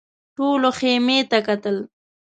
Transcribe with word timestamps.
ټولو 0.35 0.69
خيمې 0.77 1.19
ته 1.29 1.37
کتل. 1.47 1.77